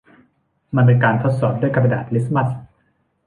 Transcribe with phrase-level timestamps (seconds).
[0.75, 2.47] มันเป็นการทดสอบด้วยกระดาษลิตมัส